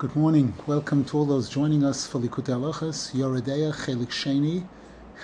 [0.00, 0.54] Good morning.
[0.66, 4.66] Welcome to all those joining us for Likutei Halachas, Yoredeya Chelik Sheni,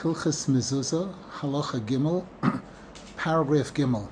[0.00, 2.26] Hilchas Mezuzah, Halacha Gimel,
[3.17, 4.07] paragraph Gimel.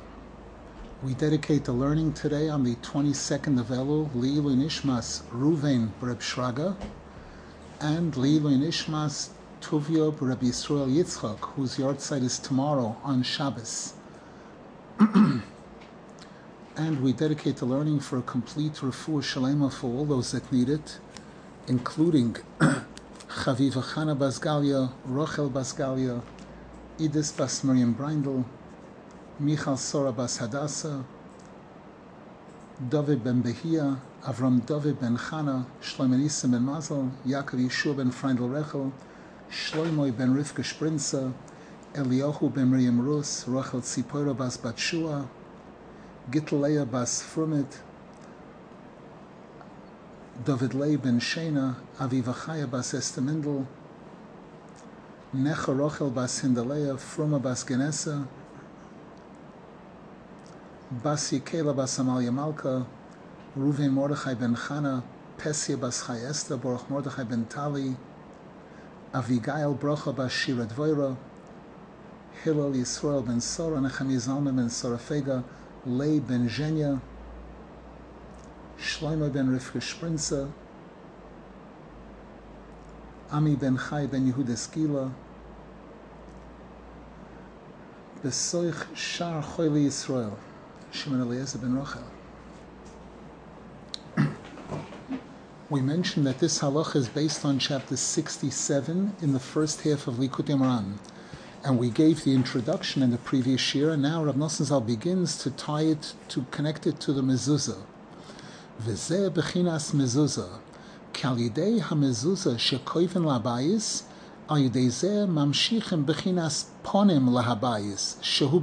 [1.02, 6.74] We dedicate the learning today on the 22nd of Elul, Lilu Nishmas Ruvain Reb Shraga,
[7.78, 13.92] and Lilu Nishmas Tuvia Reb Yisrael Yitzchak, whose yard yahrzeit is tomorrow on Shabbos.
[16.76, 20.68] and we dedicate the learning for a complete refuah shalema for all those that need
[20.68, 20.98] it,
[21.68, 26.20] including Chaviva Chana Basgalia, Rochel Basgalia,
[26.98, 28.44] Idis Bas Miriam Brindel,
[29.38, 31.04] Michal Sora Bas Hadassah,
[32.88, 38.90] David ben Behia, Avram David ben Chana, Shlomo ben Mazel, Yaakov Yeshua ben Freindel Rechel,
[39.48, 41.32] Shlomo ben Rivka Sprinza,
[41.94, 45.28] Eliyahu ben Miriam Rus, Rachel Tzipora Bas Batshua,
[46.30, 47.80] Gitleya Bas Frumit,
[50.42, 53.66] David Lei ben Shena, Aviva Chaya Bas Estemindel,
[55.34, 58.26] Necha Rochel Bas Hindaleya, Fruma Bas Genesa,
[60.90, 62.86] Bas Yikela Bas Amalia Malka,
[63.54, 65.02] Ruven Mordechai ben Chana,
[65.36, 67.94] Pesia Bas Chai Esther, Baruch Mordechai ben Tali,
[69.12, 71.18] Avigail Brocha Bas Shira Dvoira,
[72.42, 75.44] Hillel Yisrael ben Sora, Nechami Zalman ben Sora Fega,
[75.86, 77.00] Lei ben Zhenya,
[78.78, 80.50] Shlomo ben Rivka Sprinza,
[83.30, 85.12] Ami ben Chai ben Yehuda Skila,
[88.22, 90.38] Besoich Shar Choyli Yisrael,
[90.90, 92.04] Shimon Eliezer ben Rochel.
[95.68, 100.14] We mentioned that this halach is based on chapter 67 in the first half of
[100.14, 100.98] Likutei Moharan.
[101.64, 105.38] And we gave the introduction in the previous year, and now Rav Nosson Zal begins
[105.38, 107.78] to tie it, to connect it to the mezuzah.
[108.82, 110.58] V'zeh bechinas mezuzah.
[111.14, 114.02] Kalidei ha-mezuzah shekoiven labayis,
[114.50, 118.60] al yidei mamshichem bechinas ponim lahabayis, shehu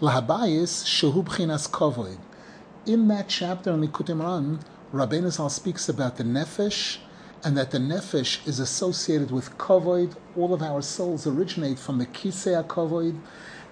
[0.00, 2.18] lahabayis, shehu bechinas kovoid.
[2.84, 4.60] In that chapter in Likutei Moharan,
[4.92, 6.96] Rabbeinu Zal speaks about the nefesh,
[7.42, 10.14] and that the nefesh is associated with kovoid.
[10.36, 13.18] All of our souls originate from the kisei kovoid,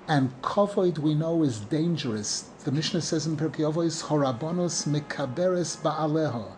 [0.07, 2.45] and kovoid we know is dangerous.
[2.65, 6.53] The Mishnah says in Pirkei Avos, "Horabonos mikaberes ba'aleho,"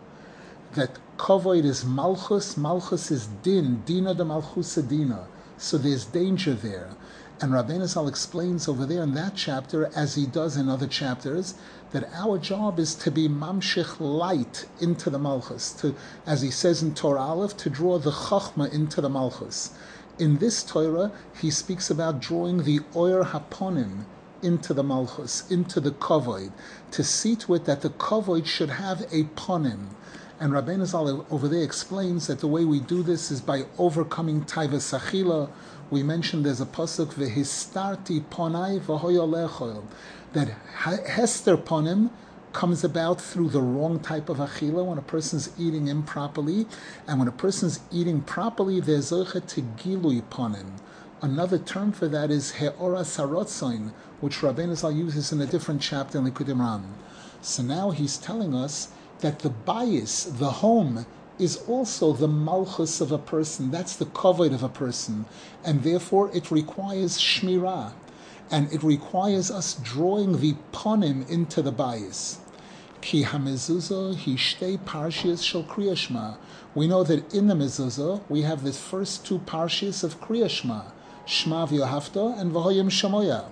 [0.75, 5.27] that kovoid is malchus, malchus is din, dina de malchus dina.
[5.59, 6.91] So there's danger there.
[7.43, 11.55] And Rabbeinu Zal explains over there in that chapter, as he does in other chapters,
[11.91, 15.95] that our job is to be mamshich light into the malchus, to,
[16.27, 19.71] as he says in Torah Aleph, to draw the chachma into the malchus.
[20.19, 24.05] In this Torah, he speaks about drawing the oyer haponim
[24.43, 26.53] into the malchus, into the kovoid,
[26.91, 29.87] to see to it that the kovoid should have a ponim.
[30.39, 34.45] And Rabbeinu Zal over there explains that the way we do this is by overcoming
[34.45, 35.51] taiva sachila.
[35.91, 39.83] We mentioned there's a pasuk vehistarti ponai v'hoyolechol
[40.35, 42.11] that hester ponim
[42.53, 46.69] comes about through the wrong type of achila when a person's eating improperly,
[47.09, 50.79] and when a person's eating properly, there's zoche to gilui ponim.
[51.23, 56.19] Another term for that is heora sarotzoin, which Rabbeinu Zal uses in a different chapter
[56.19, 56.85] in Likutei Moharan.
[57.43, 58.91] So now he's telling us
[59.21, 61.05] that the bias, the home,
[61.41, 63.71] is also the malchus of a person.
[63.71, 65.25] That's the kavod of a person,
[65.65, 67.93] and therefore it requires shmirah,
[68.51, 72.39] and it requires us drawing the ponim into the bias.
[73.01, 76.37] Ki hamezuzah hishtei parshias shel kriyashma.
[76.75, 80.93] We know that in the mezuzah we have the first two parshias of kriyashma,
[81.27, 83.45] Shma v'yohavta and V'hoyim Shamoya.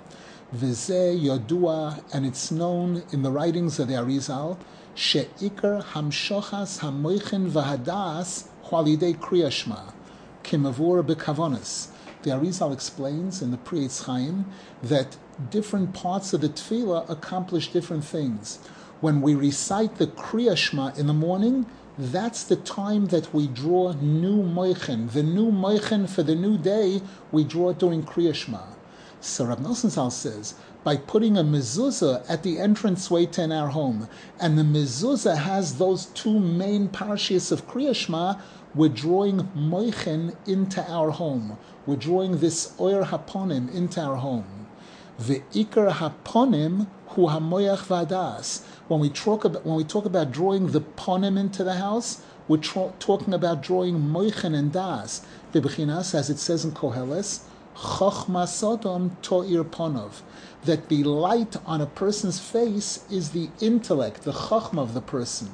[0.54, 4.58] V'zeh yodua, and it's known in the writings of the Arizal
[4.98, 9.92] she'ikar hamshochas hamoichin v'hadas hualidei kriyashma
[10.42, 11.90] kimavur bekavonis.
[12.22, 14.46] The Arizal explains in the Pri Etz Chaim
[14.82, 15.16] that
[15.50, 18.58] different parts of the tefillah accomplish different things.
[19.00, 21.66] When we recite the kriyashma in the morning,
[21.96, 25.12] that's the time that we draw new moichin.
[25.12, 28.74] The new moichin for the new day we draw during kriyashma.
[29.20, 30.54] So Rav Nosson says
[30.88, 34.08] by putting a mezuzah at the entranceway to our home,
[34.40, 38.40] and the mezuzah has those two main parashas of Kriyashma,
[38.74, 41.58] we're drawing moichen into our home.
[41.84, 44.66] We're drawing this oyer haponim into our home.
[45.18, 48.64] The ikar haponim hu hamoyach vadas.
[48.86, 52.64] When we talk about when we talk about drawing the ponim into the house, we're
[52.68, 55.20] tra- talking about drawing moichen and das.
[55.52, 57.40] Bebechinas, as it says in Koheles,
[57.76, 60.22] chochma sodom to'ir ponov
[60.64, 65.50] that the light on a person's face is the intellect, the chachma of the person.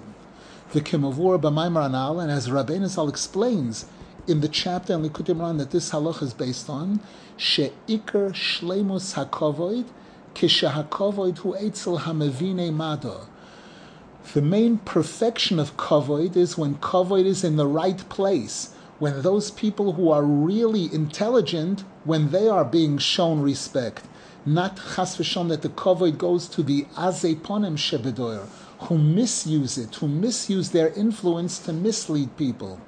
[0.73, 3.87] The Kimavur B'Maimar Anal, and as Rabbeinu Zal explains
[4.27, 7.01] in the chapter in Likutei Moharan that this halach is based on,
[7.37, 9.87] she'ikar shleimus hakovoid
[10.35, 13.29] kishahakovoid hu etzel hamevine mado.
[14.33, 19.51] The main perfection of kavoid is when kavoid is in the right place, when those
[19.51, 24.05] people who are really intelligent, when they are being shown respect.
[24.47, 28.47] Not chas v'shon that the kavoid goes to the azeponim shebedoyer,
[28.81, 32.79] who misuse it, who misuse their influence to mislead people.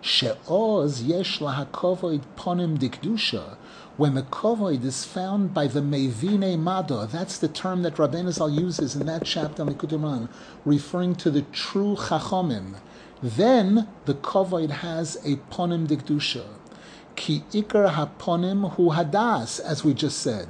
[0.00, 3.56] She'oz yesh lahakovoid ponim dikdusha.
[3.96, 8.48] When the kovoid is found by the mevine mado, that's the term that Rabbeinu Zal
[8.48, 10.28] uses in that chapter on the Likutei
[10.64, 12.76] referring to the true chachomim.
[13.20, 16.44] Then the kovoid has a ponim dikdusha.
[17.18, 20.46] Ki ikar haponim hu hadas, as we just said.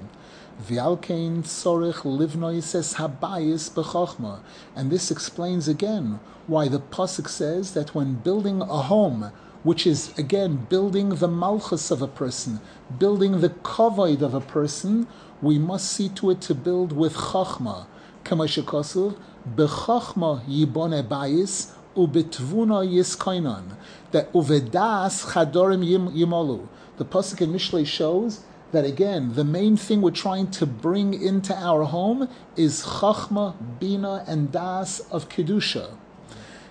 [0.63, 4.41] V'alkein tzorich livnoises habayis b'chochma.
[4.77, 9.33] And this explains again why the Pasuk says that when building a home,
[9.63, 12.61] which is again building the malchus of a person,
[12.99, 15.07] building the kavod of a person,
[15.41, 17.87] we must see to it to build with chachma.
[18.25, 19.17] Kamashikosuv,
[19.55, 23.75] b'chachma yibone bayis, ubetvuna yiskainan.
[24.13, 26.69] That uvedas chadorim yimolu.
[26.97, 31.55] The Pasuk in Mishlei shows that again, the main thing we're trying to bring into
[31.55, 35.97] our home is chachma, bina, and das of kedusha.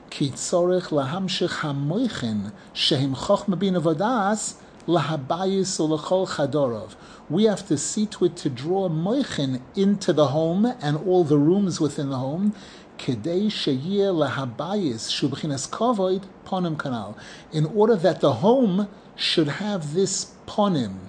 [0.09, 4.55] Ki tzorech lahamshich hamoichin shehim chachma, bina, vadas
[4.87, 6.95] lahabayis ulachol chadorov.
[7.29, 11.37] We have to see to it to draw moichin into the home and all the
[11.37, 12.53] rooms within the home.
[12.97, 17.17] Kedei sheyir lahabayis shubchinas kovoid ponim kanal.
[17.51, 21.07] In order that the home should have this ponim,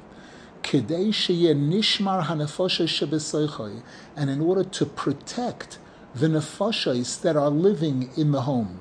[0.63, 3.83] Kedei sheyeh nishmar hanefosha
[4.17, 5.79] and in order to protect
[6.15, 8.79] the nefoshes that are living in the home.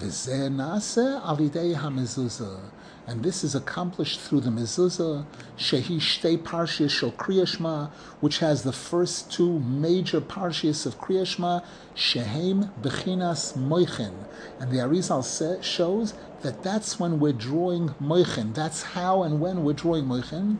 [0.00, 2.60] V'zeh nase alidei hamezuzah.
[3.04, 5.26] And this is accomplished through the mezuzah,
[5.58, 7.90] shehi shtei parshiyas shel kriyashma,
[8.20, 11.64] which has the first two major parshiyas of kriyashma,
[11.94, 14.12] shehem bechinas moichen.
[14.60, 18.54] And the Arizal shows that that's when we're drawing moichen.
[18.54, 20.58] That's how and when we're drawing moichen.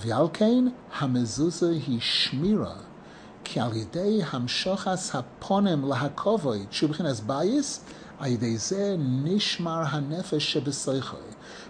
[0.00, 2.82] V'alkein hamezuzah hi shmira.
[3.44, 7.80] Ki al yidei hamshochas haponim lahakovoid shubchinas bayis
[8.20, 11.27] nishmar hanefesh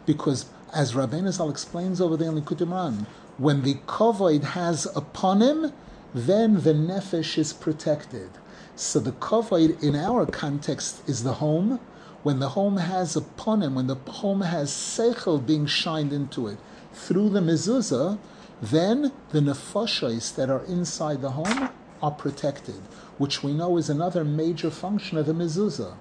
[0.08, 3.05] Because as Rabbeinu Zal explains over there in Moharan,
[3.37, 5.70] when the kovoid has upon him,
[6.14, 8.31] then the nefesh is protected.
[8.75, 11.78] So the kovoid in our context is the home.
[12.22, 16.56] When the home has upon him, when the home has seichel being shined into it
[16.94, 18.19] through the mezuzah,
[18.62, 21.69] then the nefashos that are inside the home
[22.02, 22.81] are protected,
[23.19, 25.96] which we know is another major function of the mezuzah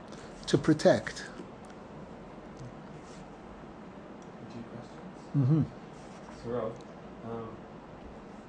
[0.45, 1.25] to protect.
[5.37, 5.61] Mm-hmm.
[6.43, 6.73] So,
[7.25, 7.47] um,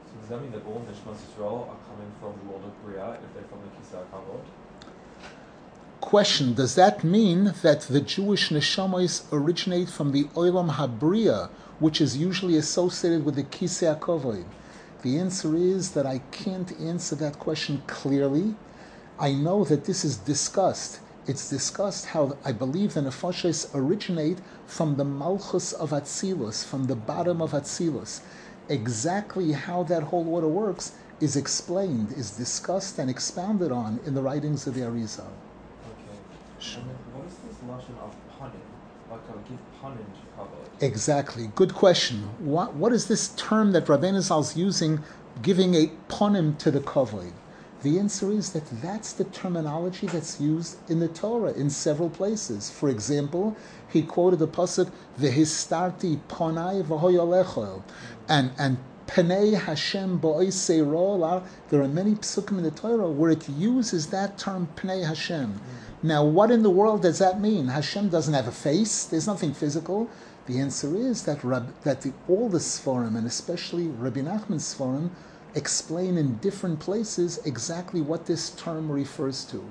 [0.06, 3.18] so does that mean that all Nishmas Yisrael are coming from the world of Bria
[3.22, 4.40] if they're from the Kisar Kavod?
[6.00, 12.16] Question: Does that mean that the Jewish neshamos originate from the Olam Habria, which is
[12.16, 14.46] usually associated with the Kisei Kavod?
[15.02, 18.54] The answer is that I can't answer that question clearly.
[19.18, 24.96] I know that this is discussed it's discussed how I believe the nefashos originate from
[24.96, 28.20] the malchus of Atzilus, from the bottom of Atzilus.
[28.70, 34.22] Exactly how that whole order works is explained, is discussed and expounded on in the
[34.22, 35.20] writings of the Arizal.
[35.20, 36.18] Okay.
[36.58, 36.82] Sure.
[37.12, 38.64] what is this lashon of panim?
[39.10, 40.68] Like I'll give panim to Kabbalah.
[40.80, 41.50] Exactly.
[41.54, 42.22] Good question.
[42.38, 45.04] What what is this term that Rabbeinu is using,
[45.42, 47.32] giving a panim to the kavod?
[47.82, 52.70] The answer is that that's the terminology that's used in the Torah in several places.
[52.70, 53.56] For example,
[53.88, 57.82] he quoted the pasuk "Vehistarti ponai v'hoyolechol,"
[58.28, 64.08] and and Penei Hashem bo'isei There are many psukim in the Torah where it uses
[64.08, 65.60] that term Penei Hashem.
[66.02, 67.68] Now, what in the world does that mean?
[67.68, 69.04] Hashem doesn't have a face.
[69.04, 70.10] There's nothing physical.
[70.46, 75.10] The answer is that Rab, that the, all the Sforim, and especially Rabbi Nachman's Sforim,
[75.54, 79.64] explain in different places exactly what this term refers to.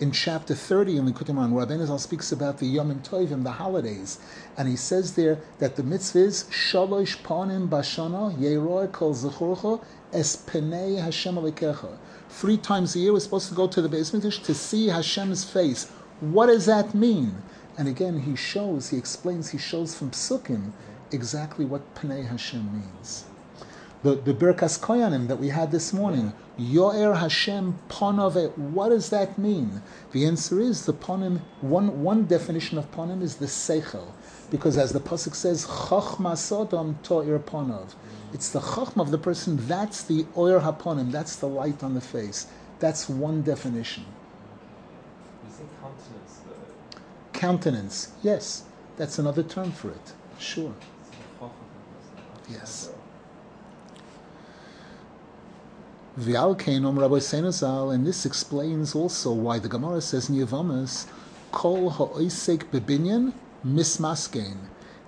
[0.00, 4.18] In chapter 30 in Likutei Moharan, Rabbi Zal speaks about the Yom Tovim, the holidays,
[4.56, 10.36] and he says there that the mitzvah is Shalosh Panim Bashana Yeroy Kol Zechorcha Es
[10.36, 11.98] Penei Hashem Alikecha.
[12.28, 15.90] Three times a year we're supposed to go to the Mikdash to see Hashem's face.
[16.20, 17.42] What does that mean?
[17.76, 20.72] And again, he shows, he explains, he shows from Psukim
[21.10, 23.24] exactly what Penei Hashem means.
[24.04, 29.36] The, the Birkas Koyanim that we had this morning, Yoer Hashem Ponove, what does that
[29.38, 29.82] mean?
[30.12, 34.12] The answer is the Ponim, one, one definition of Ponim is the Seichel.
[34.50, 37.94] Because as the Pasuk says, Chochma Sodom To'ir Ponov.
[38.32, 42.00] It's the Chochma of the person, that's the Oyer HaPonim, that's the light on the
[42.00, 42.46] face.
[42.78, 44.04] That's one definition.
[45.44, 47.00] You say countenance, though.
[47.32, 48.62] Countenance, yes,
[48.96, 50.12] that's another term for it.
[50.38, 50.72] Sure.
[51.00, 52.60] It's the choch of the person.
[52.60, 52.90] Yes.
[56.18, 56.58] V'al
[57.00, 60.48] Rabbi Senazal, and this explains also why the Gemara says in
[61.52, 63.32] Kol ha'oisek bebinyan
[63.64, 64.56] mismaskein.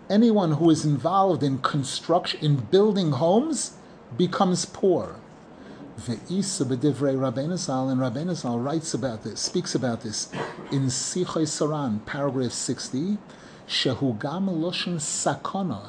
[0.08, 3.72] Anyone who is involved in construction, in building homes,
[4.16, 5.16] becomes poor.
[5.98, 10.30] Ve'isa b'divrei Rabbeinu and Rabbeinu writes about this, speaks about this
[10.70, 13.18] in Sichos HaRan, paragraph 60,
[13.66, 15.88] Shehu gam sakona.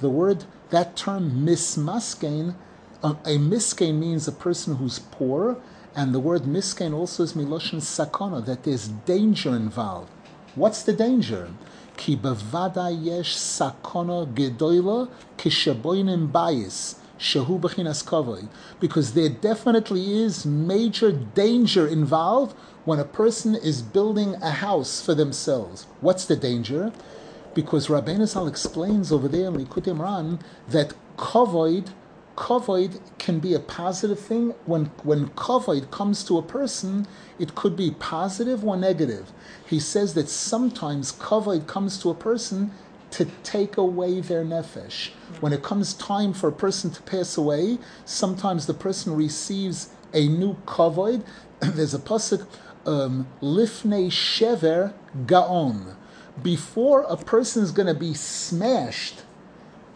[0.00, 2.54] The word, that term mismaskein,
[3.02, 5.60] a, a miskein means a person who's poor,
[5.94, 10.10] and the word miskein also is miloshen sakona, that there's danger involved.
[10.54, 11.50] What's the danger?
[11.96, 16.32] Ki bevada yesh sakona gedoila kisheboinim
[17.18, 18.48] kavod.
[18.80, 25.14] Because there definitely is major danger involved when a person is building a house for
[25.14, 25.86] themselves.
[26.00, 26.92] What's the danger?
[27.54, 31.88] Because Rabbeinu Zal explains over there in Likutei Moharan that kavod
[32.38, 34.54] kavod can be a positive thing.
[34.64, 39.32] When when kavod comes to a person, it could be positive or negative.
[39.66, 42.70] He says that sometimes kavod comes to a person
[43.10, 45.10] to take away their nefesh.
[45.40, 50.28] When it comes time for a person to pass away, sometimes the person receives a
[50.28, 51.24] new kavod.
[51.60, 52.46] There's a pasuk,
[52.86, 54.92] um, lifnei shever
[55.26, 55.96] gaon.
[56.40, 59.22] Before a person is going to be smashed,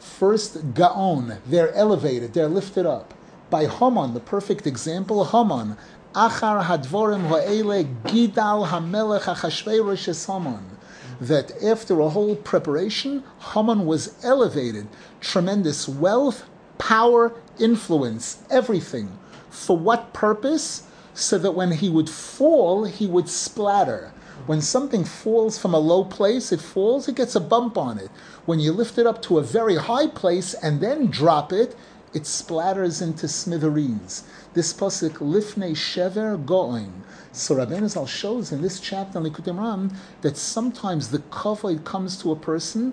[0.02, 3.14] First, Gaon, they're elevated, they're lifted up.
[3.50, 5.76] By Haman, the perfect example, Haman,
[6.12, 10.76] Achar Hadvorim Ha'ele Gidal Hamelech Achashverosh es Haman.
[11.20, 13.22] That after a whole preparation,
[13.54, 14.88] Haman was elevated.
[15.20, 16.46] Tremendous wealth,
[16.78, 19.16] power, influence, everything.
[19.50, 20.82] For what purpose?
[21.14, 24.12] So that when he would fall, he would splatter.
[24.46, 28.10] When something falls from a low place, it falls, it gets a bump on it.
[28.44, 31.76] When you lift it up to a very high place and then drop it,
[32.12, 34.24] it splatters into smithereens.
[34.52, 37.04] This pasuk lifnei shever goin.
[37.32, 42.18] So Rabbeinu Zal shows in this chapter in Likutei Moharan that sometimes the kavod comes
[42.18, 42.92] to a person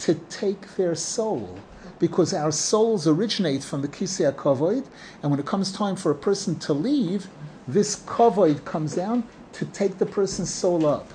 [0.00, 1.58] to take their soul.
[1.98, 4.84] Because our souls originate from the kisei kavod,
[5.22, 7.28] and when it comes time for a person to leave,
[7.66, 9.24] this kavod comes down
[9.58, 11.08] to take the person's soul up.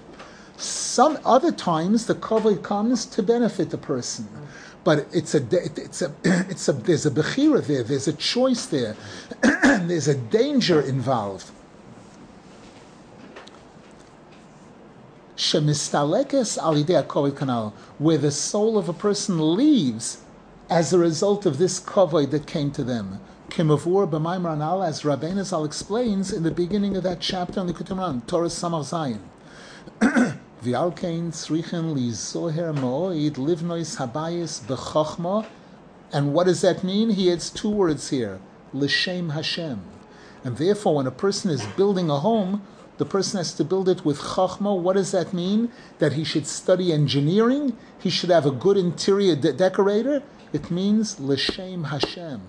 [0.58, 4.28] Some other times the kavod comes to benefit the person,
[4.84, 7.84] but it's a it's a it's a there's a bechira there.
[7.84, 8.96] There's a choice there.
[9.42, 11.50] there's a danger involved.
[15.38, 20.22] Shemistalekes alidei kavod kanal, where the soul of a person leaves
[20.70, 23.20] as a result of this kavod that came to them.
[23.54, 27.74] Kimavur b'maimar anal, as Rabbeinu Zal explains in the beginning of that chapter in the
[27.74, 29.20] Kutumran, Torah Samach Zayin.
[30.64, 35.46] V'alkein tzrichen li zoher mo'id livnois habayis b'chochma.
[36.12, 37.12] And what does that mean?
[37.12, 38.40] He adds two words here,
[38.74, 39.84] l'shem Hashem.
[40.44, 42.64] And therefore, when a person is building a home,
[42.98, 44.76] the person has to build it with chachma.
[44.76, 45.72] What does that mean?
[46.00, 47.78] That he should study engineering?
[48.00, 50.24] He should have a good interior de- decorator?
[50.54, 52.42] It means l'shem Hashem.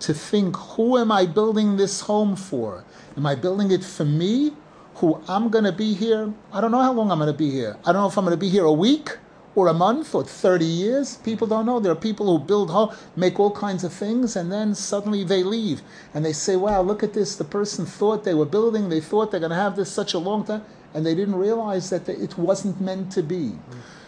[0.00, 2.84] To think, who am I building this home for?
[3.16, 4.52] Am I building it for me
[4.98, 6.32] who I'm going to be here.
[6.52, 7.76] I don't know how long I'm going to be here.
[7.86, 9.16] I don't know if I'm going to be here a week
[9.54, 11.16] or a month or 30 years.
[11.18, 11.78] People don't know.
[11.78, 15.44] There are people who build, home, make all kinds of things, and then suddenly they
[15.44, 15.82] leave.
[16.14, 17.36] And they say, wow, look at this.
[17.36, 20.18] The person thought they were building, they thought they're going to have this such a
[20.18, 23.52] long time, and they didn't realize that it wasn't meant to be.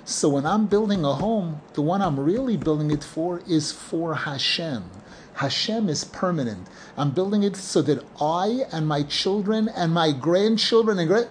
[0.04, 4.14] So when I'm building a home, the one I'm really building it for is for
[4.14, 4.90] Hashem.
[5.34, 6.66] Hashem is permanent.
[6.96, 11.28] I'm building it so that I and my children and my grandchildren and great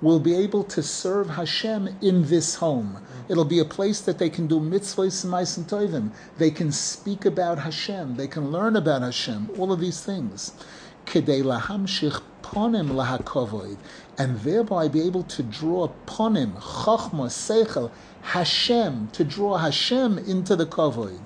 [0.00, 3.02] will be able to serve Hashem in this home.
[3.28, 6.10] It'll be a place that they can do mitzvahs and ma'asim tovim.
[6.38, 8.16] They can speak about Hashem.
[8.16, 9.50] They can learn about Hashem.
[9.58, 10.52] All of these things.
[14.18, 17.90] And thereby be able to draw ponim, chachma, seichel,
[18.22, 21.20] Hashem, to draw Hashem into the kovoid.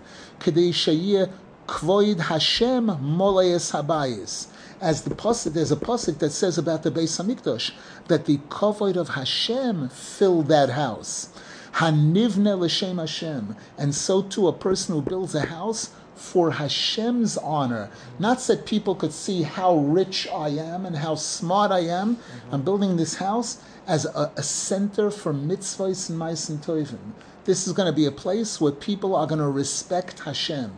[1.66, 4.49] Kvoid Hashem Molayes Habayis.
[4.83, 7.71] As the pasuk, there's a pasuk that says about the Beis Hamikdash
[8.09, 11.30] that the kavod of Hashem filled that house.
[11.75, 17.90] Hanivne l'shem Hashem, and so too a person who builds a house for Hashem's honor,
[18.18, 22.18] not so that people could see how rich I am and how smart I am.
[22.52, 27.12] I'm building this house as a, a center for mitzvahs and ma'asim tovim.
[27.44, 30.73] This is going to be a place where people are going to respect Hashem.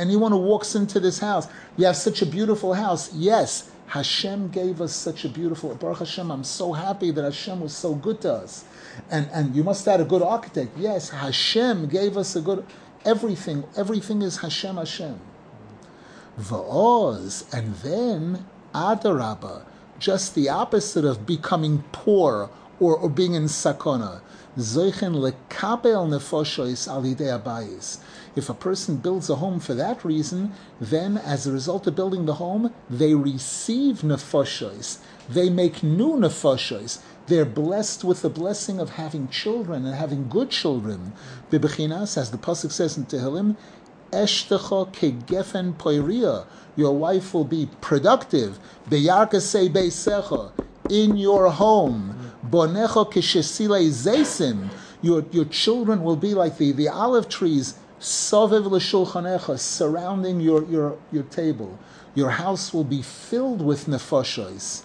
[0.00, 3.12] Anyone who walks into this house, you have such a beautiful house.
[3.12, 5.74] Yes, Hashem gave us such a beautiful.
[5.74, 8.64] Baruch Hashem, I'm so happy that Hashem was so good to us.
[9.10, 10.78] And and you must have a good architect.
[10.78, 12.64] Yes, Hashem gave us a good
[13.04, 13.64] everything.
[13.76, 15.20] Everything is Hashem Hashem.
[16.38, 19.64] Va'oz, and then Adarabba,
[19.98, 24.22] just the opposite of becoming poor or, or being in sakona.
[24.56, 27.98] Lekabel nefoshois.
[28.36, 32.26] If a person builds a home for that reason, then as a result of building
[32.26, 34.98] the home, they receive nefoshois.
[35.28, 37.00] They make new nefoshois.
[37.26, 41.12] They're blessed with the blessing of having children and having good children.
[41.50, 43.56] Bibechinas, as the pasuk says in Tehillim,
[44.10, 46.46] Eshtecha kegefen poiria.
[46.74, 48.58] Your wife will be productive.
[48.88, 50.50] Beyarkase beisecha.
[50.88, 52.29] In your home.
[52.50, 54.70] Bonecha keshesile zesim.
[55.02, 60.96] Your, your children will be like the, the olive trees Sovev l'shulchanecha, surrounding your, your,
[61.12, 61.78] your table.
[62.14, 64.84] Your house will be filled with nefashos.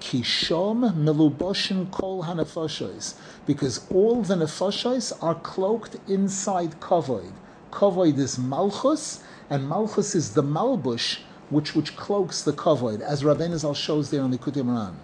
[0.00, 3.14] Kishom meluboshin kol hanefashos.
[3.46, 7.32] Because all the nefashos are cloaked inside kavoid.
[7.70, 11.20] Kavoid is malchus, and malchus is the malbush,
[11.50, 14.96] which, which cloaks the kavoid, as Rabbein Zal shows there in the Moharan.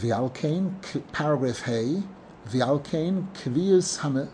[0.00, 0.74] V'alkein,
[1.12, 2.02] paragraph Hey,
[2.48, 4.28] V'alkein kviyus hamet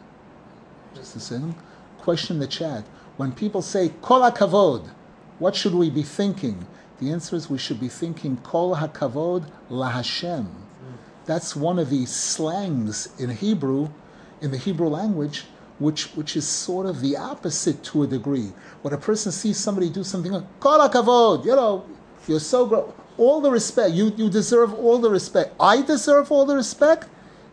[0.95, 1.55] just a second.
[1.99, 2.85] Question in the chat.
[3.17, 4.89] When people say Kol HaKavod,
[5.39, 6.67] what should we be thinking?
[7.01, 10.47] The answer is we should be thinking Kol HaKavod LaHashem.
[11.25, 13.89] That's one of the slangs in Hebrew,
[14.41, 15.47] in the Hebrew language,
[15.79, 18.53] which, which is sort of the opposite to a degree.
[18.83, 21.87] When a person sees somebody do something, Kol HaKavod, you know,
[22.29, 22.85] you're so great.
[23.17, 25.55] All the respect, you, you deserve all the respect.
[25.61, 27.09] I deserve all the respect.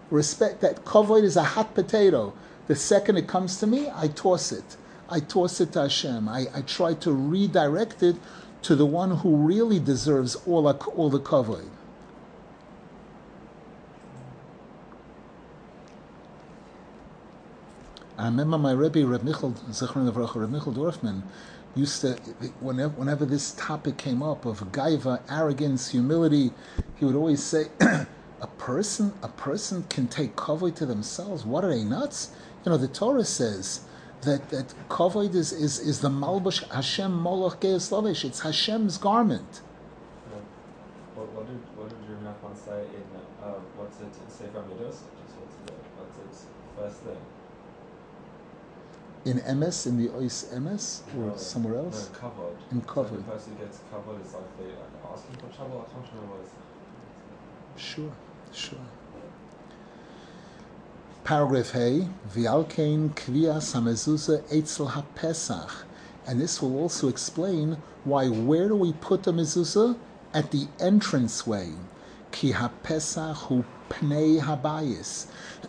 [0.09, 2.33] Respect that kavod is a hot potato.
[2.67, 4.77] The second it comes to me, I toss it.
[5.09, 6.27] I toss it to Hashem.
[6.27, 8.15] I, I try to redirect it
[8.63, 11.65] to the one who really deserves all, all the kavod.
[18.21, 21.23] I remember my Rebbe, Reb Michal, Zechron Reb Michal Dorfman,
[21.73, 22.13] used to,
[22.59, 26.51] whenever, whenever this topic came up of gaiva, arrogance, humility,
[26.97, 31.47] he would always say, a person, a person can take kavod to themselves.
[31.47, 32.29] What are they nuts?
[32.63, 33.85] You know, the Torah says
[34.21, 39.61] that that kavod is, is, is the malbush Hashem Moloch Geis It's Hashem's garment.
[41.15, 43.03] What, what, did what did your Nachman say in
[43.43, 45.01] uh, what's it in Sefer Midos?
[45.25, 46.45] Just what's it what's its
[46.77, 47.17] first thing?
[49.23, 52.09] In Emes, in the Ois Emes, or No, somewhere else?
[52.11, 52.57] No, covered.
[52.71, 53.19] In So covered.
[53.19, 55.87] the person gets covered is like they like asking for trouble.
[55.87, 57.81] I remember what it's.
[57.81, 58.11] Sure,
[58.51, 58.79] sure.
[61.23, 65.83] Paragraph Hey, V'alkein kvias hamezuzah etzel haPesach.
[66.25, 69.97] And this will also explain why, where do we put the mezuzah?
[70.33, 71.73] At the entranceway.
[72.31, 75.27] Ki haPesach hu pnei habayis.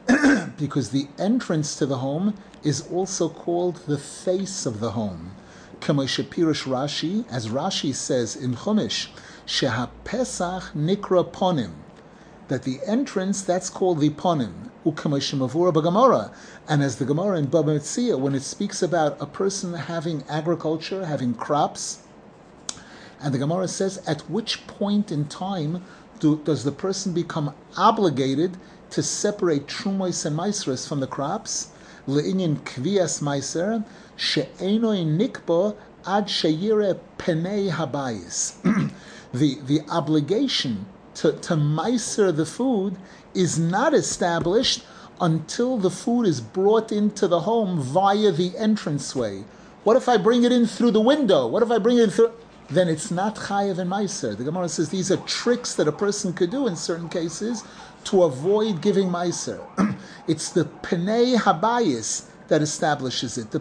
[0.59, 5.33] because the entrance to the home is also called the face of the home.
[5.81, 9.09] Kamo Shapirish Rashi, as Rashi says in Chumash,
[9.47, 11.73] Sheha Nikra Ponim,
[12.49, 14.71] that the entrance, that's called the Ponim.
[16.69, 21.07] And as the Gemara in Baba Metzia, when it speaks about a person having agriculture,
[21.07, 22.03] having crops,
[23.21, 25.85] and the Gemara says, at which point in time
[26.23, 28.57] do, does the person become obligated
[28.91, 31.73] to separate Trumois and Maisras from the crops?
[32.07, 33.85] Le'inyan Kvias Maiser,
[34.17, 38.55] She'enoi Nikbo Ad Sheyire Penei Habayis.
[39.35, 42.97] The, the obligation to, to Meiser the food
[43.33, 44.85] is not established
[45.23, 49.45] until the food is brought into the home via the entranceway.
[49.85, 51.47] What if I bring it in through the window?
[51.47, 52.33] What if I bring it in through?
[52.73, 54.35] Then it's not chayav and meiser.
[54.35, 57.65] The Gemara says these are tricks that a person could do in certain cases
[58.05, 59.61] to avoid giving meiser.
[60.27, 63.51] it's the penei habayis that establishes it.
[63.51, 63.61] The,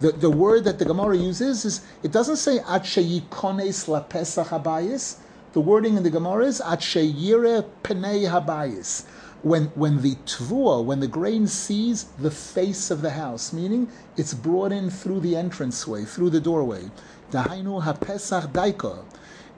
[0.00, 4.48] the, the word that the Gemara uses is it doesn't say at sheyikones la pesach
[4.48, 5.18] habayis.
[5.52, 9.04] The wording in the Gemara is at sheyire habayis.
[9.42, 14.34] When when the tvua, when the grain sees the face of the house, meaning it's
[14.34, 16.90] brought in through the entranceway, through the doorway.
[17.30, 19.04] Dahainu hapesach daika,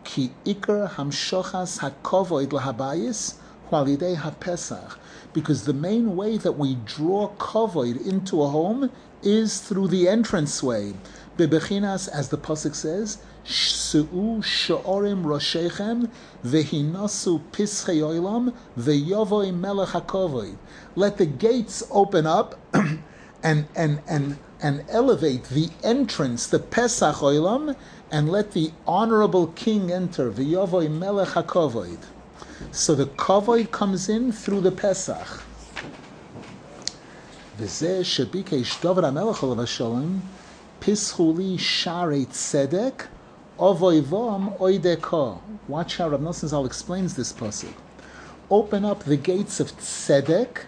[0.03, 3.35] ki ikar hamshochas hakovoid lahabayis
[3.71, 4.97] Hualidei HaPesach,
[5.33, 8.91] because the main way that we draw kavod into a home
[9.23, 10.95] is through the entranceway.
[11.39, 16.11] Bebechinas, as the pasuk says, Su'u sha'orim roshechem
[16.45, 20.57] vehinasu pischei oilam veyovoi melech.
[20.97, 22.59] Let the gates open up
[23.43, 27.77] and and and and elevate the entrance, the Pesach oilam,
[28.11, 30.31] and let the honorable king enter.
[30.31, 31.97] Veyovoi melech hakovoi.
[32.73, 35.43] So the kavod comes in through the Pesach.
[37.59, 40.23] V'zeh shebikesh David HaMelech olav Shalom
[40.81, 43.07] pischuli sharei tzedek
[43.59, 45.39] ovoivom oideko.
[45.69, 47.75] Watch how Rav Nosson Zal explains this pasuk.
[48.51, 50.65] Open up the gates of tzedek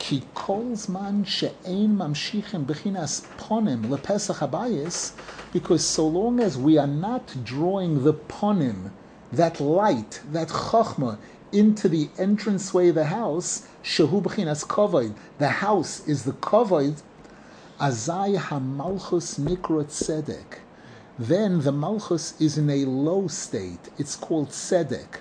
[0.00, 5.12] ki kol zman she'ein mamshichim bechinas ponim lepesach habayis
[5.52, 8.90] because so long as we are not drawing the ponim
[9.30, 11.18] that light, that chachma,
[11.52, 17.02] into the entranceway of the house, shehu b'chinas kovoid, the house is the kovoid,
[17.78, 20.60] azai hamalchus nikrot tzedek.
[21.18, 23.90] Then the malchus is in a low state.
[23.98, 25.20] It's called tzedek.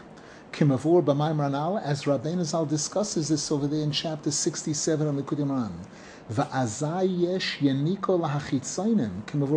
[0.60, 5.72] Kimavur ranal, as Rabbeinu Zal discusses this over there in chapter 67 of kimavur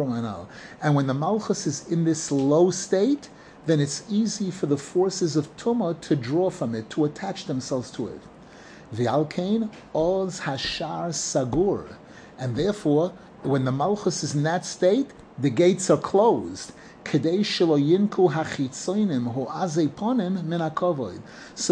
[0.06, 0.46] manal.
[0.80, 3.30] And when the malchus is in this low state,
[3.66, 7.90] then it's easy for the forces of Tuma to draw from it, to attach themselves
[7.90, 8.20] to it.
[8.94, 11.96] V'alkein oz hashar sagur.
[12.38, 13.12] And therefore,
[13.42, 16.70] when the Malchus is in that state, the gates are closed.
[17.04, 17.18] So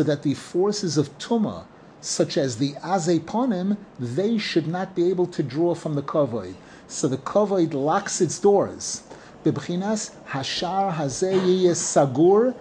[0.03, 1.65] that the forces of Tumah,
[2.01, 6.55] such as the Azeponim, they should not be able to draw from the Kavoid.
[6.89, 9.03] So the Kavoid locks its doors.
[9.45, 12.55] Bibchinas Hashar Sagur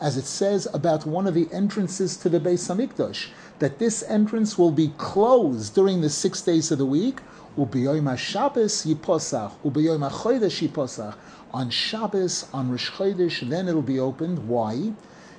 [0.00, 4.56] as it says about one of the entrances to the Beis Hamikdash, that this entrance
[4.56, 7.20] will be closed during the six days of the week.
[7.56, 11.14] Ubiyoim Shabbos Yiposach, Ubiyoim Chodesh Yiposach.
[11.52, 14.48] On Shabbos, on Rosh Chodesh, then it'll be opened.
[14.48, 14.92] Why?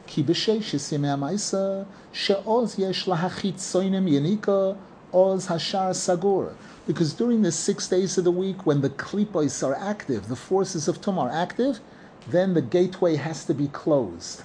[0.07, 4.77] Ki b'sheishis yemei ha'maisa she'oz yesh lahachitzoinim yenika
[5.13, 6.53] oz hashar sagur
[6.87, 10.87] because during the six days of the week, when the klipos are active, the forces
[10.87, 11.79] of Tum are active,
[12.27, 14.43] then the gateway has to be closed.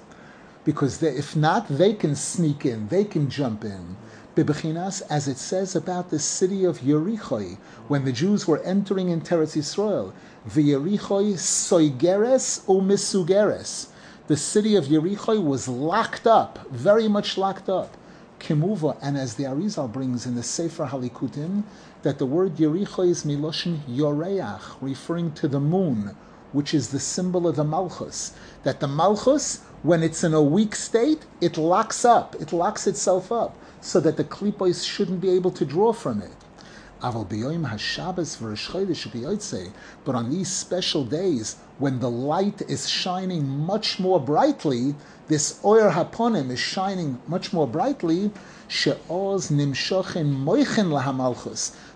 [0.64, 3.96] Because they, if not, they can sneak in, they can jump in.
[4.36, 7.56] Bibechinas, as it says about the city of Yerichoi,
[7.88, 10.12] when the Jews were entering in Teretz Yisrael,
[10.46, 13.86] V'Yerichoi soigeres o misugeres.
[14.26, 17.96] The city of Yerichoi was locked up, very much locked up.
[18.38, 21.62] Kimuva, and as the Arizal brings in the Sefer Halikutim,
[22.02, 26.14] that the word Yericho is Miloshin Yoreach, referring to the moon,
[26.52, 28.34] which is the symbol of the Malchus.
[28.64, 33.32] That the Malchus, when it's in a weak state, it locks up, it locks itself
[33.32, 36.32] up, so that the Klipos shouldn't be able to draw from it.
[37.00, 37.14] But
[40.16, 44.96] on these special days, when the light is shining much more brightly,
[45.28, 48.32] this oyer haponim is shining much more brightly.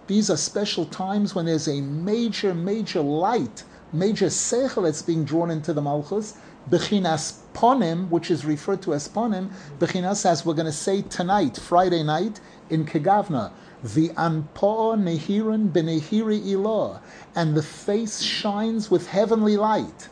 [0.06, 5.50] These are special times when there's a major, major light, major seichel that's being drawn
[5.50, 6.34] into the malchus.
[6.70, 11.56] Bechinas ponim, which is referred to as ponim, bechinas, as we're going to say tonight,
[11.56, 13.52] Friday night in Kegavna
[13.82, 17.00] the anpo nehirin benehiri ilah,
[17.34, 20.08] and the face shines with heavenly light.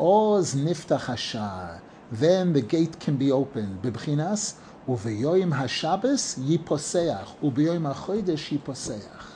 [0.00, 1.80] Oz niftach hashar.
[2.10, 3.82] Then the gate can be opened.
[3.82, 4.54] Bibchinas
[4.88, 9.35] uveyoyim hashabes yiposeach ubeyoyim hachodesh yiposeach.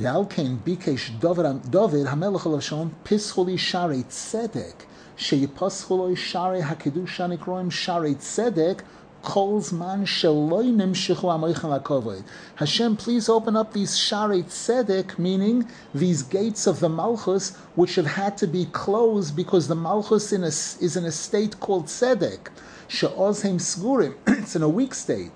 [0.00, 1.12] ועל כן ביקש
[1.70, 4.84] דוד המלך עליו שלום פסחו לי שערי צדק
[5.16, 8.82] שיפסחו לו שערי הקידוש הנקראים שערי צדק
[9.20, 9.76] Hashem,
[12.96, 18.38] please open up these Shari Tzedek, meaning these gates of the Malchus, which have had
[18.38, 22.48] to be closed because the Malchus in a, is in a state called Tzedek.
[22.86, 25.32] She'ozhem Sgurim, it's in a weak state.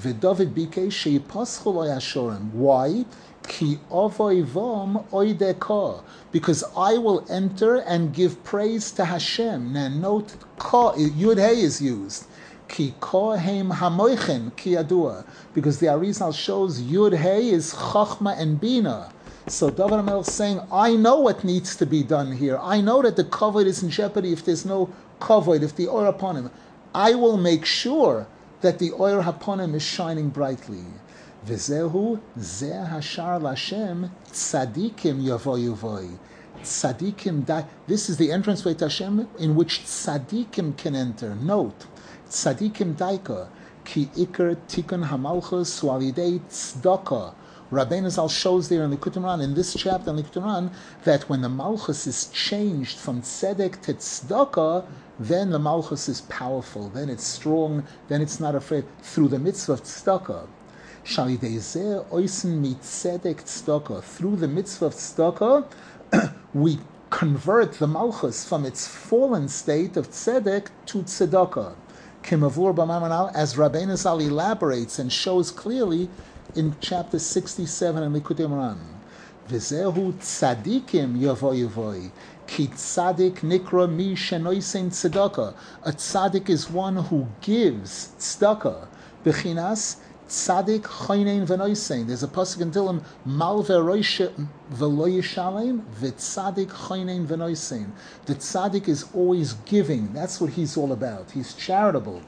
[0.00, 2.52] V'David Bike she'yipaschul Ashorim.
[2.52, 3.04] Why?
[3.51, 3.77] Ki.
[6.31, 9.73] Because I will enter and give praise to Hashem.
[9.73, 12.27] Now note, Yud Hey is used.
[12.69, 13.31] Ki ki.
[15.53, 19.11] Because the Arizal shows Yud Hey is Chachma and Bina.
[19.47, 22.57] So Melech is saying, I know what needs to be done here.
[22.61, 26.05] I know that the kavod is in jeopardy if there's no kavod, if the oil
[26.05, 26.51] upon him.
[26.95, 28.27] I will make sure
[28.61, 30.85] that the oil upon him is shining brightly.
[31.45, 36.17] V'zehu zeh hashar lashem tzadikim yavoy
[36.61, 41.33] Tzadikim, da, this is the entranceway to Hashem in which tzadikim can enter.
[41.33, 41.87] Note,
[42.29, 43.47] tzadikim daika,
[43.83, 47.33] ki ikar tikun hamalchus walidei tzedaka,
[47.71, 50.73] Rabbeinu Zal shows there in Likutei Moharan, in this chapter in Likutei Moharan,
[51.05, 54.85] that when the Malchus is changed from Tzedek to Tzedakah,
[55.17, 59.73] then the Malchus is powerful, then it's strong, then it's not afraid, through the mitzvah
[59.73, 60.47] of Tzedakah.
[61.03, 61.49] Through the
[64.47, 65.65] mitzvah of tzedakah,
[66.53, 71.73] we convert the malchus from its fallen state of tzedek to tzedakah.
[72.23, 76.07] Kimavur b'mamanal, as Rabbeinu Zal elaborates and shows clearly
[76.55, 78.77] in chapter 67 in Likutei Moharan.
[79.49, 82.11] V'zehu tzadikim yavoy yavoy.
[82.45, 85.55] Ki tzadik nikra mi shenoisen tzedakah.
[85.83, 88.87] A tzadik is one who gives tzedakah.
[89.25, 89.97] Bechinas
[90.31, 92.07] Tzadik choynein v'noisein.
[92.07, 94.31] There's a pasuk in Tehillim, mal ve'roishe
[94.73, 97.87] v'lo yishalem v'tzadik choynein v'noisein.
[98.27, 100.13] The tzadik is always giving.
[100.13, 101.31] That's what he's all about.
[101.31, 102.21] He's charitable.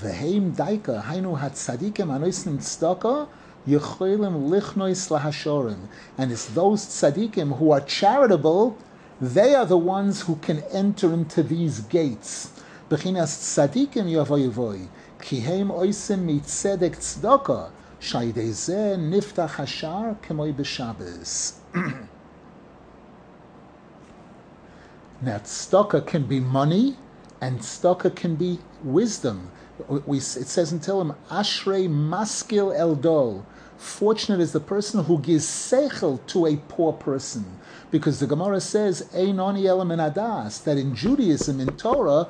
[0.00, 3.26] V'heim daika hainu hatzadikim anoisim tzedakah
[3.66, 5.88] yecholim lichnois lahashorim.
[6.16, 8.78] And it's those tzadikim who are charitable,
[9.20, 12.52] they are the ones who can enter into these gates.
[12.88, 13.34] Bechinas
[13.68, 14.08] tzadikim
[15.20, 21.54] oisim mitzedek tzedakah, shaydei zeh niftach hashar kemoi b'Shabbos.
[25.20, 26.96] Now, tzedakah can be money,
[27.40, 29.50] and tzedakah can be wisdom.
[30.06, 33.44] We, it says in Tehillim, Ashrei maskil eldol.
[33.76, 37.44] Fortunate is the person who gives seichel to a poor person.
[37.90, 42.28] Because the Gemara says, Einoni elam adas, that in Judaism, in Torah,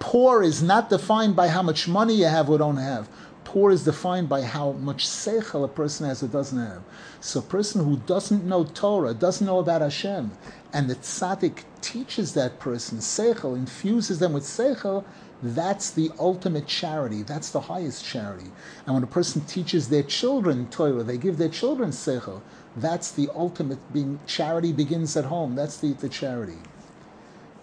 [0.00, 3.08] Poor is not defined by how much money you have or don't have.
[3.44, 6.82] Poor is defined by how much seichel a person has or doesn't have.
[7.20, 10.32] So a person who doesn't know Torah, doesn't know about Hashem,
[10.72, 15.04] and the tzaddik teaches that person seichel, infuses them with seichel,
[15.42, 17.22] that's the ultimate charity.
[17.22, 18.50] That's the highest charity.
[18.86, 22.42] And when a person teaches their children Torah, they give their children seichel.
[22.76, 25.54] That's the ultimate being charity begins at home.
[25.54, 26.58] That's the, the charity.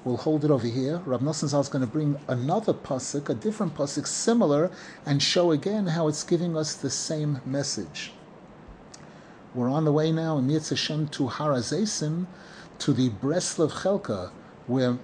[0.03, 1.01] We'll hold it over here.
[1.05, 4.71] Rav Nosson Zal is going to bring another pasuk, a different pasuk, similar,
[5.05, 8.13] and show again how it's giving us the same message.
[9.55, 12.27] We're on the way now in Hashem to Har HaZeisim,
[12.79, 14.29] to the Breslov Chelka,
[14.67, 14.97] where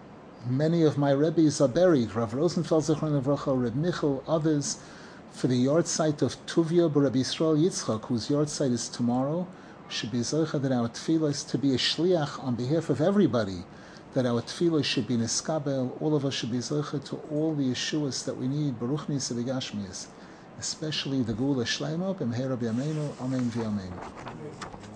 [0.45, 2.13] many of my rebbes are buried.
[2.13, 4.77] Rav Rosenfeld Zichron Avrocha, Reb Michal, others,
[5.32, 9.47] for the yahrzeit of Tuvia Rabbi Yisrael Yitzchak, whose yahrzeit is tomorrow.
[9.89, 13.63] Should be zoicha that our tefillah is to be a shliach on behalf of everybody
[14.13, 17.71] that our tefillah should be niskabel, all of us should be zocher to all the
[17.71, 19.10] Yeshuas that we need, Baruch
[20.60, 24.92] especially the Gula Shleima, B'mher Rabbi Amen v'Amen.